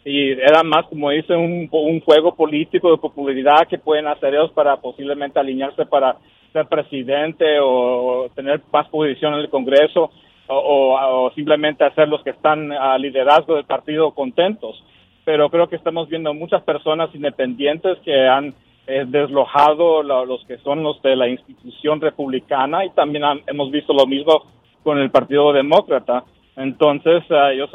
y 0.04 0.32
era 0.32 0.64
más, 0.64 0.86
como 0.88 1.12
dice, 1.12 1.36
un, 1.36 1.70
un 1.72 2.00
juego 2.02 2.36
político 2.36 2.92
de 2.92 2.98
popularidad 2.98 3.68
que 3.68 3.78
pueden 3.78 4.08
hacer 4.08 4.34
ellos 4.34 4.52
para 4.52 4.78
posiblemente 4.78 5.40
alinearse 5.40 5.86
para 5.86 6.18
ser 6.52 6.68
presidente 6.68 7.60
o, 7.62 8.30
tener 8.36 8.62
más 8.72 8.88
posición 8.90 9.34
en 9.34 9.42
el 9.42 9.50
Congreso 9.50 10.12
o, 10.48 11.32
simplemente 11.34 11.86
hacer 11.86 12.10
los 12.10 12.22
que 12.24 12.32
están 12.32 12.72
a 12.72 12.98
liderazgo 12.98 13.56
del 13.56 13.66
partido 13.66 14.12
contentos. 14.12 14.84
Pero 15.24 15.50
creo 15.50 15.70
que 15.70 15.76
estamos 15.76 16.10
viendo 16.10 16.34
muchas 16.34 16.64
personas 16.64 17.14
independientes 17.14 17.98
que 18.04 18.28
han 18.28 18.54
eh, 18.88 19.06
deslojado 19.08 20.04
los 20.04 20.44
que 20.46 20.58
son 20.58 20.84
los 20.84 21.02
de 21.04 21.16
la 21.16 21.30
institución 21.30 22.02
republicana 22.02 22.84
y 22.84 22.90
también 22.90 23.24
hemos 23.48 23.72
visto 23.72 23.94
lo 23.94 24.08
mismo 24.08 24.44
con 24.84 24.98
el 24.98 25.12
Partido 25.12 25.54
Demócrata. 25.54 26.26
Entonces, 26.58 27.24
uh, 27.30 27.54
yo 27.56 27.68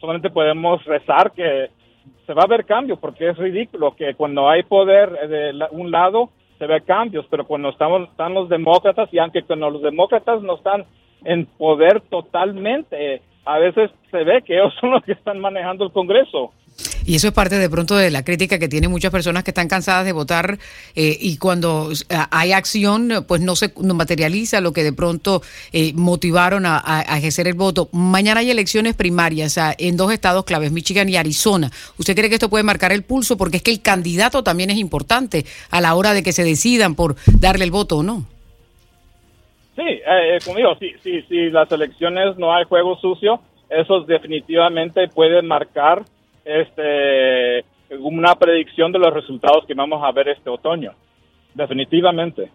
solamente 0.00 0.30
podemos 0.30 0.84
rezar 0.84 1.32
que 1.32 1.68
se 2.26 2.34
va 2.34 2.42
a 2.42 2.48
ver 2.48 2.64
cambios, 2.64 2.98
porque 2.98 3.28
es 3.28 3.36
ridículo 3.36 3.94
que 3.94 4.14
cuando 4.14 4.48
hay 4.48 4.62
poder 4.62 5.10
de 5.28 5.66
un 5.72 5.90
lado 5.90 6.30
se 6.58 6.66
ve 6.66 6.82
cambios, 6.82 7.26
pero 7.30 7.46
cuando 7.46 7.70
estamos, 7.70 8.08
están 8.08 8.34
los 8.34 8.48
demócratas, 8.48 9.08
y 9.12 9.18
aunque 9.18 9.42
cuando 9.42 9.70
los 9.70 9.82
demócratas 9.82 10.42
no 10.42 10.56
están 10.56 10.84
en 11.24 11.46
poder 11.46 12.00
totalmente, 12.02 13.22
a 13.44 13.58
veces 13.58 13.90
se 14.10 14.24
ve 14.24 14.42
que 14.42 14.54
ellos 14.54 14.74
son 14.80 14.90
los 14.92 15.02
que 15.04 15.12
están 15.12 15.40
manejando 15.40 15.84
el 15.84 15.92
Congreso. 15.92 16.52
Y 17.06 17.16
eso 17.16 17.28
es 17.28 17.34
parte 17.34 17.58
de 17.58 17.68
pronto 17.70 17.96
de 17.96 18.10
la 18.10 18.24
crítica 18.24 18.58
que 18.58 18.68
tienen 18.68 18.90
muchas 18.90 19.10
personas 19.10 19.44
que 19.44 19.50
están 19.50 19.68
cansadas 19.68 20.04
de 20.04 20.12
votar 20.12 20.58
eh, 20.94 21.16
y 21.20 21.38
cuando 21.38 21.90
hay 22.30 22.52
acción, 22.52 23.24
pues 23.26 23.40
no 23.40 23.56
se 23.56 23.72
materializa 23.76 24.60
lo 24.60 24.72
que 24.72 24.84
de 24.84 24.92
pronto 24.92 25.42
eh, 25.72 25.92
motivaron 25.94 26.64
a, 26.66 27.04
ejercer 27.16 27.48
el 27.48 27.54
voto. 27.54 27.88
Mañana 27.92 28.40
hay 28.40 28.50
elecciones 28.50 28.94
primarias 28.94 29.58
en 29.78 29.96
dos 29.96 30.12
estados 30.12 30.44
claves, 30.44 30.72
Michigan 30.72 31.08
y 31.08 31.16
Arizona. 31.16 31.70
¿Usted 31.98 32.14
cree 32.14 32.28
que 32.28 32.34
esto 32.34 32.50
puede 32.50 32.64
marcar 32.64 32.92
el 32.92 33.02
pulso? 33.02 33.36
Porque 33.36 33.58
es 33.58 33.62
que 33.62 33.70
el 33.70 33.82
candidato 33.82 34.42
también 34.42 34.70
es 34.70 34.78
importante 34.78 35.44
a 35.70 35.80
la 35.80 35.94
hora 35.94 36.12
de 36.12 36.22
que 36.22 36.32
se 36.32 36.44
decidan 36.44 36.94
por 36.94 37.16
darle 37.40 37.64
el 37.64 37.70
voto 37.70 37.98
o 37.98 38.02
no. 38.02 38.24
Sí, 39.76 39.82
eh, 39.86 40.38
conmigo, 40.44 40.76
sí, 40.78 40.92
sí, 41.02 41.22
sí, 41.28 41.50
las 41.50 41.70
elecciones 41.72 42.36
no 42.36 42.54
hay 42.54 42.64
juego 42.64 42.98
sucio, 43.00 43.40
eso 43.70 44.00
definitivamente 44.00 45.08
puede 45.08 45.40
marcar 45.42 46.04
este, 46.50 47.64
una 47.98 48.34
predicción 48.34 48.92
de 48.92 48.98
los 48.98 49.12
resultados 49.14 49.64
que 49.66 49.74
vamos 49.74 50.02
a 50.04 50.12
ver 50.12 50.28
este 50.28 50.50
otoño. 50.50 50.92
Definitivamente. 51.54 52.50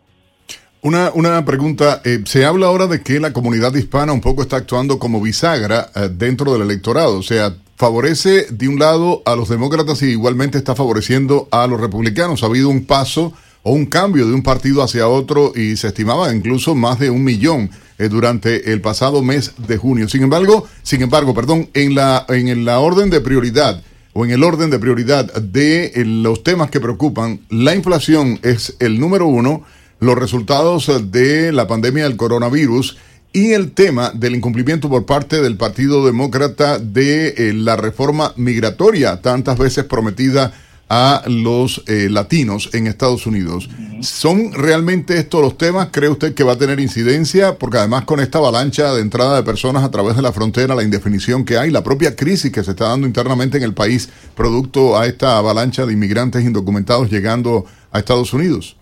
Una, 0.81 1.11
una 1.13 1.43
pregunta, 1.43 2.01
eh, 2.05 2.19
se 2.25 2.45
habla 2.45 2.67
ahora 2.67 2.87
de 2.87 3.01
que 3.01 3.19
la 3.19 3.33
comunidad 3.33 3.73
hispana 3.73 4.13
un 4.13 4.21
poco 4.21 4.43
está 4.43 4.57
actuando 4.57 4.99
como 4.99 5.19
bisagra 5.19 5.87
eh, 5.95 6.09
dentro 6.11 6.53
del 6.53 6.61
electorado, 6.61 7.17
o 7.17 7.23
sea, 7.23 7.55
favorece 7.75 8.45
de 8.51 8.67
un 8.67 8.79
lado 8.79 9.21
a 9.25 9.35
los 9.35 9.49
demócratas 9.49 10.01
y 10.03 10.11
igualmente 10.11 10.57
está 10.57 10.75
favoreciendo 10.75 11.47
a 11.51 11.67
los 11.67 11.81
republicanos. 11.81 12.43
Ha 12.43 12.45
habido 12.45 12.69
un 12.69 12.85
paso 12.85 13.33
o 13.67 13.71
un 13.71 13.87
cambio 13.87 14.27
de 14.27 14.33
un 14.33 14.43
partido 14.43 14.83
hacia 14.83 15.07
otro 15.07 15.51
y 15.55 15.75
se 15.75 15.87
estimaba 15.87 16.31
incluso 16.33 16.75
más 16.75 16.99
de 16.99 17.09
un 17.09 17.23
millón 17.23 17.71
eh, 17.97 18.09
durante 18.09 18.71
el 18.71 18.79
pasado 18.79 19.23
mes 19.23 19.53
de 19.67 19.77
junio. 19.77 20.07
Sin 20.07 20.21
embargo, 20.21 20.67
sin 20.83 21.01
embargo, 21.01 21.33
perdón, 21.33 21.67
en 21.73 21.95
la, 21.95 22.27
en 22.29 22.63
la 22.63 22.77
orden 22.77 23.09
de 23.09 23.21
prioridad 23.21 23.81
o 24.13 24.23
en 24.23 24.29
el 24.29 24.43
orden 24.43 24.69
de 24.69 24.77
prioridad 24.77 25.33
de 25.33 25.85
eh, 25.95 26.05
los 26.05 26.43
temas 26.43 26.69
que 26.69 26.79
preocupan, 26.79 27.39
la 27.49 27.73
inflación 27.73 28.39
es 28.43 28.75
el 28.79 28.99
número 28.99 29.25
uno, 29.25 29.63
los 29.99 30.15
resultados 30.15 31.11
de 31.11 31.51
la 31.51 31.65
pandemia 31.65 32.03
del 32.03 32.17
coronavirus 32.17 32.97
y 33.33 33.53
el 33.53 33.71
tema 33.71 34.11
del 34.13 34.35
incumplimiento 34.35 34.89
por 34.89 35.07
parte 35.07 35.41
del 35.41 35.57
Partido 35.57 36.05
Demócrata 36.05 36.77
de 36.77 37.29
eh, 37.29 37.53
la 37.53 37.77
reforma 37.77 38.31
migratoria, 38.35 39.21
tantas 39.21 39.57
veces 39.57 39.85
prometida 39.85 40.53
a 40.89 41.23
los 41.27 41.83
eh, 41.87 42.09
latinos 42.09 42.73
en 42.73 42.87
Estados 42.87 43.25
Unidos. 43.25 43.69
¿Son 44.01 44.53
realmente 44.53 45.17
estos 45.17 45.41
los 45.41 45.57
temas? 45.57 45.89
¿Cree 45.91 46.09
usted 46.09 46.35
que 46.35 46.43
va 46.43 46.53
a 46.53 46.57
tener 46.57 46.79
incidencia? 46.79 47.57
Porque 47.57 47.77
además 47.77 48.05
con 48.05 48.19
esta 48.19 48.37
avalancha 48.37 48.93
de 48.93 49.01
entrada 49.01 49.37
de 49.37 49.43
personas 49.43 49.83
a 49.83 49.91
través 49.91 50.15
de 50.15 50.21
la 50.21 50.31
frontera, 50.31 50.75
la 50.75 50.83
indefinición 50.83 51.43
que 51.43 51.57
hay, 51.57 51.71
la 51.71 51.83
propia 51.83 52.15
crisis 52.15 52.51
que 52.51 52.63
se 52.63 52.71
está 52.71 52.89
dando 52.89 53.07
internamente 53.07 53.57
en 53.57 53.63
el 53.63 53.73
país, 53.73 54.07
producto 54.35 54.97
a 54.97 55.07
esta 55.07 55.37
avalancha 55.37 55.85
de 55.85 55.93
inmigrantes 55.93 56.43
indocumentados 56.43 57.09
llegando 57.09 57.65
a 57.91 57.99
Estados 57.99 58.31
Unidos. 58.33 58.77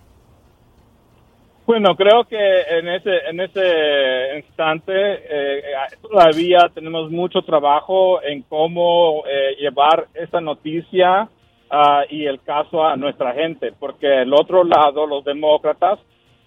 Bueno, 1.65 1.95
creo 1.95 2.25
que 2.25 2.37
en 2.37 2.89
ese 2.89 3.19
en 3.29 3.39
ese 3.39 4.37
instante 4.37 4.91
eh, 4.93 5.61
todavía 6.01 6.69
tenemos 6.73 7.09
mucho 7.09 7.41
trabajo 7.41 8.21
en 8.21 8.41
cómo 8.41 9.23
eh, 9.25 9.55
llevar 9.57 10.07
esa 10.13 10.41
noticia 10.41 11.29
Ah, 11.75 12.03
y 12.07 12.27
el 12.27 12.39
caso 12.41 12.85
a 12.85 12.95
nuestra 12.95 13.33
gente, 13.33 13.73
porque 13.79 14.21
el 14.21 14.31
otro 14.31 14.63
lado, 14.63 15.07
los 15.07 15.23
demócratas, 15.23 15.97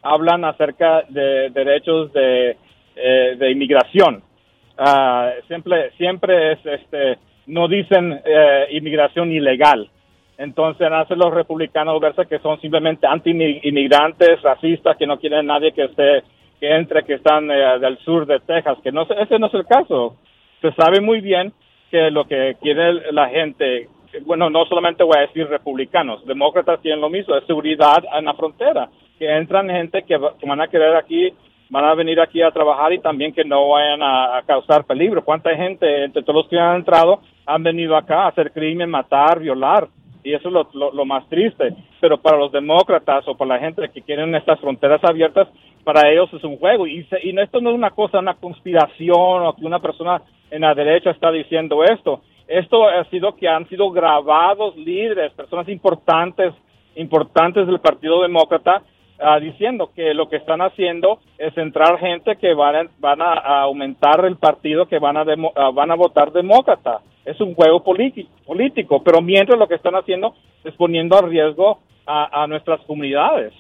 hablan 0.01 0.45
acerca 0.45 1.03
de 1.09 1.51
derechos 1.51 2.13
de, 2.13 2.57
eh, 2.95 3.35
de 3.37 3.51
inmigración. 3.51 4.23
Uh, 4.79 5.43
siempre, 5.49 5.91
siempre 5.97 6.53
es, 6.53 6.65
este, 6.65 7.19
no 7.47 7.67
dicen 7.67 8.21
eh, 8.25 8.69
inmigración 8.71 9.33
ilegal. 9.33 9.91
Entonces 10.39 10.87
hacen 10.93 11.19
los 11.19 11.35
republicanos 11.35 12.01
verse 12.01 12.27
que 12.27 12.39
son 12.39 12.61
simplemente 12.61 13.09
anti-inmigrantes, 13.09 14.41
racistas, 14.43 14.97
que 14.97 15.09
no 15.09 15.19
quieren 15.19 15.47
nadie 15.47 15.73
que 15.73 15.87
esté, 15.87 16.23
que 16.61 16.71
entre, 16.71 17.03
que 17.03 17.15
están 17.15 17.51
eh, 17.51 17.81
del 17.81 17.99
sur 17.99 18.27
de 18.27 18.39
Texas, 18.39 18.79
que 18.81 18.93
no, 18.93 19.03
ese 19.03 19.41
no 19.41 19.49
es 19.49 19.55
el 19.55 19.67
caso. 19.67 20.19
Se 20.61 20.71
sabe 20.75 21.01
muy 21.01 21.21
bien 21.21 21.53
que 21.91 22.13
lo 22.13 22.27
que 22.29 22.57
quiere 22.61 23.11
la 23.11 23.29
gente 23.29 23.89
bueno, 24.25 24.51
no 24.51 24.65
solamente 24.67 25.05
voy 25.05 25.19
a 25.19 25.23
decir 25.23 25.49
republicanos, 25.49 26.25
demócratas 26.27 26.81
tienen 26.81 27.01
lo 27.01 27.11
mismo, 27.11 27.35
es 27.35 27.45
seguridad 27.47 28.03
en 28.17 28.25
la 28.25 28.35
frontera, 28.35 28.89
que 29.19 29.31
entran 29.31 29.69
gente 29.69 30.03
que, 30.03 30.17
van 30.17 30.61
a 30.61 30.69
querer 30.69 30.95
aquí, 30.97 31.33
van 31.69 31.85
a 31.85 31.95
venir 31.95 32.21
aquí 32.21 32.43
a 32.43 32.51
trabajar 32.51 32.93
y 32.93 33.01
también 33.01 33.33
que 33.33 33.45
no 33.45 33.71
vayan 33.71 34.03
a, 34.03 34.43
causar 34.47 34.85
peligro. 34.85 35.25
¿Cuánta 35.25 35.55
gente, 35.57 36.05
entre 36.05 36.23
todos 36.23 36.43
los 36.43 36.49
que 36.49 36.59
han 36.59 36.77
entrado, 36.77 37.21
han 37.45 37.63
venido 37.63 37.97
acá 37.97 38.25
a 38.25 38.29
hacer 38.29 38.53
crimen, 38.53 38.91
matar, 38.91 39.41
violar? 39.41 39.89
Y 40.23 40.35
eso 40.35 40.49
es 40.49 40.75
lo, 40.75 41.05
más 41.05 41.29
triste. 41.29 41.75
Pero 42.01 42.19
para 42.19 42.37
los 42.37 42.51
demócratas 42.51 43.27
o 43.29 43.37
para 43.37 43.55
la 43.55 43.61
gente 43.61 43.89
que 43.95 44.03
quieren 44.03 44.35
estas 44.35 44.61
fronteras 44.61 45.03
abiertas, 45.05 45.49
para 45.85 46.11
ellos 46.11 46.29
es 46.33 46.43
un 46.43 46.57
juego. 46.59 46.87
Y, 46.87 47.07
y 47.23 47.41
esto 47.41 47.61
no 47.61 47.71
es 47.71 47.77
una 47.77 47.91
cosa, 47.91 48.19
una 48.19 48.35
conspiración 48.35 49.47
o 49.47 49.55
que 49.55 49.65
una 49.65 49.79
persona 49.79 50.21
en 50.51 50.63
la 50.63 50.75
derecha 50.75 51.11
está 51.11 51.31
diciendo 51.31 51.85
esto 51.85 52.23
esto 52.49 52.89
ha 52.89 53.05
sido 53.11 53.35
que 53.37 53.49
han 53.49 53.69
sido 53.69 53.91
grabados 53.91 54.77
líderes, 54.77 55.33
personas 55.33 55.69
importantes, 55.69 56.55
importantes 56.95 57.67
del 57.67 57.81
Partido 57.81 58.23
Demócrata, 58.23 58.83
ah, 59.19 59.41
diciendo 59.41 59.91
que 59.95 60.15
lo 60.15 60.29
que 60.29 60.37
están 60.37 60.61
haciendo 60.61 61.19
es 61.39 61.57
entrar 61.57 61.99
gente 61.99 62.37
que 62.37 62.55
van 62.55 62.77
a, 62.77 62.91
van 62.99 63.21
a, 63.21 63.33
aumentar 63.63 64.25
el 64.25 64.37
partido, 64.37 64.87
que 64.87 64.99
van 64.99 65.17
a, 65.17 65.25
ah, 65.57 65.71
van 65.73 65.91
a 65.91 65.97
votar 65.97 66.33
demócrata. 66.33 67.01
Es 67.25 67.41
un 67.41 67.55
juego 67.55 67.83
político, 67.83 69.03
pero 69.03 69.21
mientras 69.21 69.59
lo 69.59 69.67
que 69.67 69.75
están 69.75 69.97
haciendo 69.97 70.35
es 70.63 70.75
poniendo 70.75 71.17
a 71.17 71.23
riesgo 71.23 71.81
a, 72.07 72.47
nuestras 72.47 72.81
comunidades. 72.83 73.53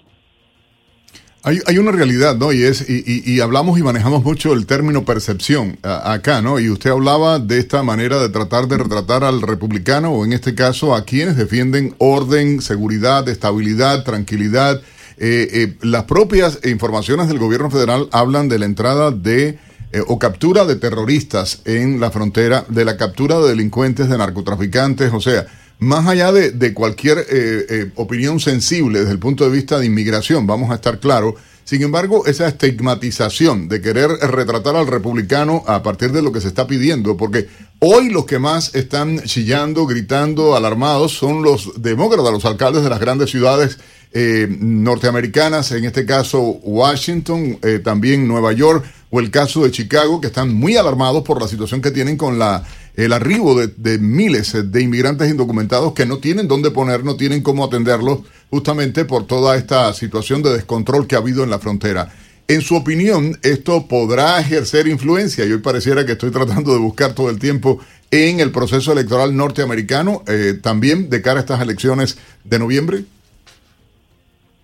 Hay, 1.47 1.61
hay 1.67 1.79
una 1.79 1.93
realidad, 1.93 2.35
¿no? 2.35 2.53
Y 2.53 2.65
es 2.65 2.91
y, 2.91 3.23
y, 3.25 3.39
hablamos 3.39 3.79
y 3.79 3.83
manejamos 3.85 4.25
mucho 4.25 4.53
el 4.53 4.67
término 4.67 5.05
percepción 5.05 5.79
acá, 5.83 6.43
¿no? 6.43 6.59
Y 6.59 6.69
usted 6.71 6.91
hablaba 6.91 7.39
de 7.39 7.61
esta 7.61 7.85
manera 7.85 8.19
de 8.19 8.31
tratar 8.31 8.67
de 8.67 8.79
retratar 8.79 9.23
al 9.23 9.41
republicano 9.43 10.11
o 10.11 10.25
en 10.25 10.33
este 10.33 10.57
caso 10.57 10.93
a 10.93 11.05
quienes 11.05 11.37
defienden 11.37 11.95
orden, 11.99 12.61
seguridad, 12.61 13.29
estabilidad, 13.29 14.03
tranquilidad. 14.03 14.81
Eh, 15.19 15.49
eh, 15.53 15.77
las 15.83 16.03
propias 16.03 16.59
informaciones 16.65 17.29
del 17.29 17.39
gobierno 17.39 17.71
federal 17.71 18.09
hablan 18.11 18.49
de 18.49 18.59
la 18.59 18.67
entrada 18.67 19.13
de 19.13 19.61
eh, 19.93 20.03
o 20.05 20.19
captura 20.19 20.65
de 20.65 20.75
terroristas 20.75 21.63
en 21.65 22.01
la 22.01 22.11
frontera, 22.11 22.65
de 22.69 22.85
la 22.85 22.97
captura 22.97 23.39
de 23.39 23.51
delincuentes, 23.51 24.09
de 24.09 24.19
narcotraficantes, 24.19 25.13
o 25.13 25.21
sea, 25.21 25.47
más 25.79 26.07
allá 26.07 26.33
de, 26.33 26.75
cualquier 26.75 27.19
eh, 27.19 27.25
eh, 27.31 27.91
opinión 27.97 28.41
sensible 28.41 29.01
desde 29.01 29.13
el 29.13 29.19
punto 29.19 29.45
de 29.45 29.51
vista 29.51 29.79
de 29.79 29.87
inmigración, 29.87 30.47
vamos 30.47 30.71
a 30.71 30.77
estar 30.77 31.01
claros, 31.01 31.35
sin 31.65 31.83
embargo, 31.83 32.27
esa 32.27 32.47
estigmatización 32.47 33.69
de 33.69 33.81
querer 33.81 34.09
retratar 34.09 34.77
al 34.77 34.87
republicano 34.87 35.65
a 35.67 35.83
partir 35.83 36.13
de 36.13 36.23
lo 36.23 36.31
que 36.31 36.41
se 36.41 36.47
está 36.47 36.69
pidiendo, 36.69 37.17
porque 37.17 37.49
hoy 37.81 38.09
los 38.09 38.25
que 38.25 38.39
más 38.39 38.75
están 38.77 39.21
chillando, 39.25 39.85
gritando, 39.85 40.55
alarmados 40.55 41.13
son 41.13 41.43
los 41.43 41.83
demócratas, 41.83 42.33
los 42.33 42.45
alcaldes 42.45 42.85
de 42.85 42.91
las 42.91 43.01
grandes 43.01 43.31
ciudades 43.31 43.79
eh, 44.13 44.47
norteamericanas, 44.49 45.73
en 45.73 45.85
este 45.85 46.07
caso 46.07 46.41
Washington, 46.41 47.59
también 47.83 48.29
Nueva 48.29 48.53
York, 48.53 48.85
o 49.11 49.19
el 49.19 49.33
caso 49.33 49.65
de 49.65 49.73
Chicago, 49.73 50.21
que 50.21 50.29
están 50.29 50.55
muy 50.55 50.77
alarmados 50.77 51.25
por 51.25 51.41
la 51.43 51.49
situación 51.49 51.83
que 51.83 51.91
tienen 51.91 52.17
con 52.17 52.39
la 52.39 52.65
el 52.97 53.13
arribo 53.13 53.55
de, 53.55 53.99
miles 53.99 54.73
de 54.73 54.83
inmigrantes 54.83 55.31
indocumentados 55.31 55.93
que 55.93 56.07
no 56.07 56.19
tienen 56.19 56.49
dónde 56.49 56.71
poner, 56.71 57.05
no 57.05 57.17
tienen 57.17 57.43
cómo 57.43 57.65
atenderlos, 57.65 58.21
justamente 58.51 59.05
por 59.05 59.27
toda 59.27 59.57
esta 59.57 59.93
situación 59.93 60.43
de 60.43 60.55
descontrol 60.55 61.07
que 61.07 61.15
ha 61.15 61.19
habido 61.19 61.45
en 61.45 61.51
la 61.51 61.59
frontera. 61.59 62.09
En 62.49 62.63
su 62.63 62.77
opinión, 62.77 63.37
¿esto 63.43 63.87
podrá 63.87 64.41
ejercer 64.41 64.87
influencia? 64.87 65.45
Y 65.45 65.53
hoy 65.53 65.59
pareciera 65.59 66.07
que 66.07 66.13
estoy 66.13 66.31
tratando 66.31 66.73
de 66.73 66.79
buscar 66.79 67.13
todo 67.13 67.29
el 67.29 67.39
tiempo 67.39 67.81
en 68.11 68.41
el 68.41 68.51
proceso 68.51 68.93
electoral 68.93 69.37
norteamericano, 69.37 70.23
eh, 70.29 70.55
también 70.63 71.11
de 71.11 71.21
cara 71.21 71.39
a 71.39 71.41
estas 71.41 71.61
elecciones 71.61 72.19
de 72.45 72.59
noviembre. 72.59 72.99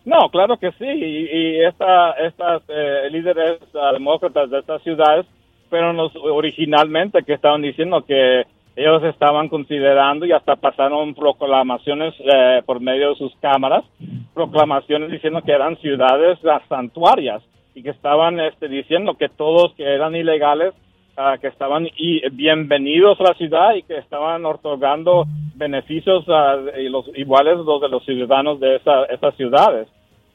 No, 0.05 0.31
claro 0.31 0.59
que 0.59 0.71
sí. 0.79 0.87
Y, 0.87 1.65
estas 1.65 2.63
eh, 2.69 3.09
líderes 3.11 3.59
demócratas 3.93 4.51
de 4.51 4.59
estas 4.61 4.83
ciudades 4.83 5.27
fueron 5.73 5.97
los 5.97 6.15
originalmente 6.17 7.23
que 7.23 7.33
estaban 7.33 7.63
diciendo 7.63 8.05
que 8.05 8.43
ellos 8.77 9.03
estaban 9.05 9.49
considerando 9.49 10.27
y 10.27 10.33
hasta 10.33 10.57
pasaron 10.57 11.15
proclamaciones 11.15 12.13
eh, 12.21 12.61
por 12.67 12.79
medio 12.81 13.09
de 13.09 13.15
sus 13.15 13.35
cámaras, 13.37 13.83
proclamaciones 14.35 15.11
diciendo 15.11 15.41
que 15.41 15.53
eran 15.53 15.79
ciudades 15.79 16.39
las 16.43 16.63
santuarias 16.69 17.43
y 17.75 17.83
que 17.83 17.89
estaban 17.89 18.39
este, 18.39 18.69
diciendo 18.69 19.15
que 19.15 19.31
todos 19.31 19.73
que 19.73 19.85
eran 19.85 20.15
ilegales, 20.15 20.75
ah, 21.17 21.39
que 21.41 21.47
estaban 21.47 21.89
y 21.97 22.21
bienvenidos 22.33 23.19
a 23.21 23.31
la 23.31 23.35
ciudad 23.35 23.75
y 23.75 23.83
que 23.83 23.97
estaban 23.97 24.45
otorgando 24.45 25.25
beneficios 25.55 26.27
y 26.79 26.91
los, 26.91 27.07
iguales 27.15 27.57
los 27.57 27.81
de 27.81 27.89
los 27.89 28.05
ciudadanos 28.05 28.61
de 28.61 28.77
esa, 28.77 29.05
esas 29.05 29.35
ciudades. 29.37 29.89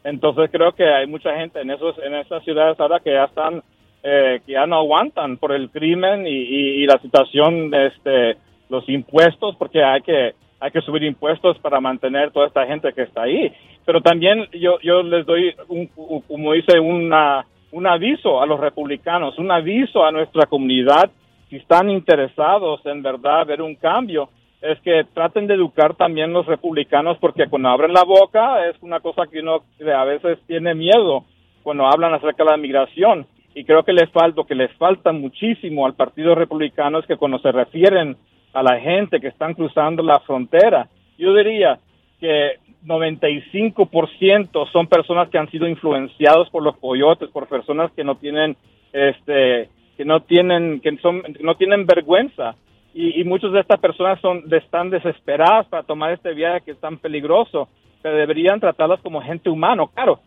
Entonces 0.04 0.50
creo 0.52 0.72
que 0.72 0.86
hay 0.86 1.06
mucha 1.06 1.36
gente 1.38 1.62
en 1.62 1.70
esos 1.70 1.96
en 2.00 2.16
esas 2.16 2.44
ciudades 2.44 2.80
ahora 2.80 3.02
que 3.02 3.12
ya 3.12 3.26
están 3.26 3.62
eh, 4.10 4.40
que 4.46 4.54
ya 4.54 4.66
no 4.66 4.78
aguantan 4.78 5.36
por 5.36 5.52
el 5.52 5.70
crimen 5.70 6.26
y, 6.26 6.86
la 6.86 6.98
situación 7.00 7.74
este, 7.74 8.38
los 8.70 8.88
impuestos, 8.88 9.58
porque 9.58 9.84
hay 9.84 10.00
que, 10.02 10.34
hay 10.62 10.72
que 10.72 10.80
subir 10.80 11.04
impuestos 11.04 11.60
para 11.60 11.82
mantener 11.82 12.32
toda 12.32 12.48
esta 12.48 12.66
gente 12.66 12.94
que 12.94 13.02
está 13.02 13.24
ahí. 13.24 13.52
Pero 13.86 14.00
también 14.00 14.48
yo, 14.54 14.80
yo 14.80 15.04
les 15.04 15.26
doy, 15.26 15.54
un, 15.68 15.88
como 16.26 16.54
dice, 16.54 16.80
una, 16.80 17.46
un 17.74 17.86
aviso 17.86 18.42
a 18.42 18.46
los 18.46 18.62
republicanos, 18.62 19.38
un 19.40 19.52
aviso 19.52 20.06
a 20.06 20.12
nuestra 20.14 20.46
comunidad, 20.46 21.12
si 21.50 21.58
están 21.58 21.90
interesados 21.90 22.86
en 22.86 23.04
verdad 23.04 23.46
ver 23.46 23.62
un 23.62 23.76
cambio, 23.76 24.30
es 24.62 24.80
que 24.84 25.04
traten 25.14 25.48
de 25.48 25.56
educar 25.56 25.96
también 25.96 26.32
los 26.32 26.46
republicanos, 26.46 27.18
porque 27.18 27.48
cuando 27.50 27.68
abren 27.68 27.92
la 27.92 28.06
boca 28.06 28.70
es 28.70 28.82
una 28.82 29.02
cosa 29.02 29.24
que 29.30 29.42
uno 29.42 29.64
a 29.94 30.06
veces 30.06 30.40
tiene 30.48 30.74
miedo 30.76 31.26
cuando 31.62 31.86
hablan 31.86 32.14
acerca 32.14 32.46
de 32.46 32.52
la 32.52 32.58
migración 32.58 33.28
y 33.58 33.64
creo 33.64 33.82
que 33.82 33.92
les 33.92 34.08
falta, 34.12 34.44
que 34.48 34.54
les 34.54 34.72
falta 34.74 35.12
muchísimo 35.12 35.88
al 35.88 35.96
Partido 35.96 36.36
Republicano 36.36 37.00
es 37.00 37.08
que 37.08 37.18
cuando 37.18 37.40
se 37.40 37.52
refieren 37.52 38.16
a 38.54 38.62
la 38.62 38.80
gente 38.80 39.20
que 39.20 39.30
están 39.30 39.56
cruzando 39.56 40.04
la 40.04 40.20
frontera, 40.20 40.88
yo 41.18 41.34
diría 41.34 41.80
que 42.20 42.58
95% 42.86 44.72
son 44.72 44.86
personas 44.86 45.30
que 45.30 45.40
han 45.40 45.50
sido 45.50 45.68
influenciados 45.68 46.52
por 46.52 46.62
los 46.62 46.78
coyotes, 46.78 47.32
por 47.32 47.48
personas 47.48 47.92
que 47.94 48.04
no 48.04 48.18
tienen, 48.18 48.56
este, 48.94 49.70
que 49.98 50.06
no 50.06 50.20
tienen, 50.20 50.80
que 50.80 50.96
son, 50.98 51.24
no 51.40 51.56
tienen 51.56 51.88
vergüenza. 51.88 52.54
Y, 52.94 53.20
y 53.20 53.24
muchas 53.24 53.52
de 53.54 53.62
estas 53.62 53.80
personas 53.80 54.22
son, 54.22 54.44
están 54.52 54.92
desesperadas 54.92 55.66
para 55.66 55.82
tomar 55.82 56.12
este 56.12 56.36
viaje 56.36 56.62
que 56.62 56.72
es 56.74 56.80
tan 56.80 57.00
peligroso, 57.00 57.70
pero 58.04 58.18
deberían 58.18 58.60
tratarlas 58.60 59.02
como 59.02 59.20
gente 59.20 59.50
humana. 59.50 59.84
Claro, 59.96 60.20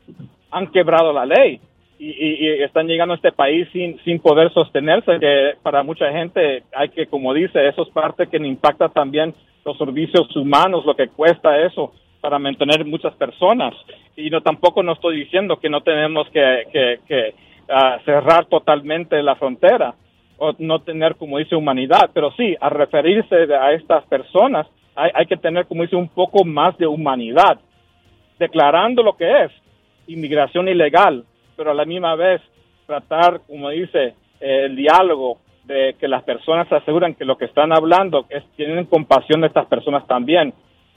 han 0.51 0.67
quebrado 0.73 1.13
la 1.13 1.27
ley, 1.27 1.61
y, 2.01 2.63
están 2.63 2.87
llegando 2.87 3.13
a 3.13 3.17
este 3.17 3.33
país 3.33 3.69
sin, 3.73 4.03
sin 4.05 4.21
poder 4.21 4.53
sostenerse, 4.55 5.21
que 5.21 5.53
para 5.63 5.83
mucha 5.83 6.11
gente 6.11 6.63
hay 6.75 6.89
que, 6.89 7.07
como 7.07 7.35
dice, 7.35 7.69
eso 7.69 7.83
es 7.83 7.89
parte 7.91 8.27
que 8.27 8.39
impacta 8.39 8.89
también 8.89 9.35
los 9.65 9.77
servicios 9.77 10.35
humanos, 10.35 10.87
lo 10.87 10.97
que 10.97 11.09
cuesta 11.09 11.61
eso 11.61 11.93
para 12.23 12.39
mantener 12.39 12.87
muchas 12.87 13.15
personas. 13.15 13.75
Y 14.17 14.31
no 14.31 14.41
tampoco 14.41 14.83
no 14.83 14.93
estoy 14.93 15.19
diciendo 15.19 15.59
que 15.59 15.69
no 15.69 15.83
tenemos 15.83 16.27
que, 16.31 16.99
que, 17.07 17.35
ah, 17.69 17.99
cerrar 18.07 18.47
totalmente 18.47 19.23
la 19.23 19.37
frontera 19.37 19.95
o 20.39 20.55
no 20.59 20.81
tener, 20.81 21.17
como 21.17 21.37
dice, 21.37 21.55
humanidad, 21.55 22.11
pero 22.15 22.33
sí, 22.33 22.57
a 22.61 22.71
referirse 22.71 23.55
a 23.55 23.73
estas 23.73 24.05
personas 24.07 24.67
hay, 24.95 25.11
hay 25.15 25.27
que 25.27 25.37
tener, 25.37 25.67
como 25.67 25.83
dice, 25.83 25.97
un 25.97 26.09
poco 26.09 26.47
más 26.47 26.79
de 26.79 26.87
humanidad, 26.87 27.61
declarando 28.39 29.03
lo 29.03 29.19
que 29.19 29.45
es 29.45 29.53
inmigración 30.07 30.67
ilegal, 30.67 31.25
pero 31.61 31.73
a 31.73 31.75
la 31.75 31.85
misma 31.85 32.17
vez 32.17 32.41
tratar, 32.87 33.43
como 33.47 33.69
dice, 33.69 34.15
el 34.41 34.75
diálogo 34.75 35.41
de 35.65 35.95
que 36.01 36.09
las 36.09 36.23
personas 36.23 36.67
se 36.69 36.75
aseguran 36.75 37.13
que 37.13 37.27
lo 37.27 37.37
que 37.37 37.45
están 37.45 37.71
hablando 37.71 38.25
es 38.31 38.43
tienen 38.57 38.87
compasión 38.87 39.43
de 39.43 39.49
estas 39.49 39.67
personas 39.67 40.07
también, 40.07 40.55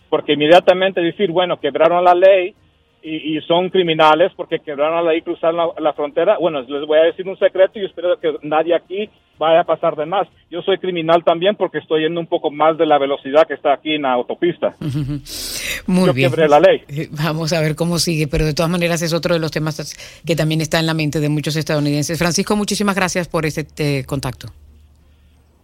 porque 0.10 0.36
inmediatamente 0.36 1.02
decir, 1.02 1.32
bueno, 1.32 1.60
quebraron 1.60 2.02
la 2.02 2.16
ley, 2.16 2.56
y, 3.04 3.42
son 3.42 3.70
criminales 3.70 4.32
porque 4.38 4.60
quebraron 4.60 5.04
la 5.04 5.12
ley 5.12 5.22
cruzar 5.22 5.54
la, 5.54 5.68
la, 5.78 5.92
frontera. 5.92 6.38
Bueno, 6.38 6.62
les 6.62 6.88
voy 6.88 6.98
a 6.98 7.04
decir 7.04 7.28
un 7.28 7.38
secreto 7.38 7.78
y 7.78 7.84
espero 7.84 8.18
que 8.18 8.38
nadie 8.44 8.74
aquí 8.74 9.10
vaya 9.38 9.60
a 9.60 9.66
pasar 9.66 9.98
de 9.98 10.06
más. 10.06 10.30
Yo 10.50 10.62
soy 10.62 10.78
criminal 10.78 11.26
también 11.26 11.58
porque 11.58 11.80
estoy 11.80 12.04
yendo 12.04 12.22
un 12.22 12.28
poco 12.28 12.50
más 12.50 12.78
de 12.78 12.86
la 12.86 12.98
velocidad 12.98 13.46
que 13.46 13.56
está 13.56 13.74
aquí 13.74 13.96
en 13.96 14.04
la 14.04 14.14
autopista. 14.14 14.74
Muy 15.88 16.08
Yo 16.08 16.14
bien. 16.14 16.30
quebré 16.30 16.48
la 16.48 16.60
ley. 16.60 16.84
Eh, 16.88 17.10
vamos 17.12 17.54
a 17.54 17.62
ver 17.62 17.76
cómo 17.76 18.00
sigue, 18.00 18.28
pero 18.28 18.46
de 18.46 18.54
todas 18.54 18.72
maneras 18.72 19.02
es 19.02 19.14
otro 19.14 19.34
de 19.34 19.40
los 19.40 19.52
temas 19.52 19.96
que 20.26 20.36
también 20.36 20.62
está 20.62 20.80
en 20.80 20.86
la 20.86 20.94
mente 20.94 21.20
de 21.20 21.30
muchos 21.30 21.56
estadounidenses. 21.56 22.18
Francisco, 22.18 22.56
muchísimas 22.56 22.96
gracias 22.96 23.28
por 23.28 23.46
este 23.46 24.06
contacto. 24.06 24.52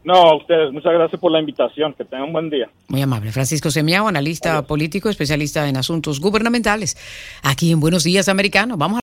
No, 0.04 0.16
a 0.16 0.38
ustedes. 0.38 0.72
Muchas 0.72 0.94
gracias 0.94 1.20
por 1.20 1.32
la 1.32 1.40
invitación. 1.40 1.94
Que 1.94 2.06
tengan 2.06 2.28
un 2.28 2.34
buen 2.34 2.50
día. 2.50 2.70
Muy 2.88 3.02
amable. 3.02 3.32
Francisco 3.32 3.70
Semiao, 3.70 4.08
analista 4.08 4.62
político, 4.64 5.10
especialista 5.10 5.68
en 5.68 5.78
asuntos 5.78 6.20
gubernamentales, 6.20 6.98
aquí 7.44 7.72
en 7.72 7.80
Buenos 7.80 8.06
Días 8.06 8.30
Americano. 8.30 8.78
Vamos 8.78 8.96
a 8.96 8.98